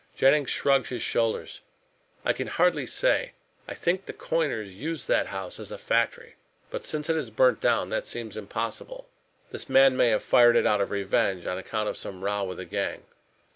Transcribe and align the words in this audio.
Jennings 0.15 0.49
shrugged 0.49 0.87
his 0.87 1.03
shoulders. 1.03 1.61
"I 2.25 2.33
can 2.33 2.47
hardly 2.47 2.87
say. 2.87 3.33
I 3.67 3.75
think 3.75 4.07
the 4.07 4.13
coiners 4.13 4.73
used 4.73 5.07
that 5.09 5.27
house 5.27 5.59
as 5.59 5.69
a 5.69 5.77
factory. 5.77 6.37
But 6.71 6.85
since 6.87 7.07
it 7.07 7.15
is 7.15 7.29
burnt 7.29 7.61
down, 7.61 7.89
that 7.89 8.07
seems 8.07 8.35
impossible. 8.35 9.07
This 9.51 9.69
man 9.69 9.95
may 9.95 10.07
have 10.07 10.23
fired 10.23 10.55
it 10.55 10.65
out 10.65 10.81
of 10.81 10.89
revenge, 10.89 11.45
on 11.45 11.59
account 11.59 11.87
of 11.87 11.97
some 11.97 12.23
row 12.23 12.43
with 12.43 12.57
the 12.57 12.65
gang." 12.65 13.03